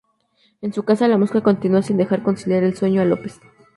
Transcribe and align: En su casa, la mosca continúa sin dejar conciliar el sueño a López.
En 0.63 0.73
su 0.73 0.81
casa, 0.81 1.07
la 1.07 1.19
mosca 1.19 1.43
continúa 1.43 1.83
sin 1.83 1.95
dejar 1.97 2.23
conciliar 2.23 2.63
el 2.63 2.75
sueño 2.75 3.03
a 3.03 3.05
López. 3.05 3.39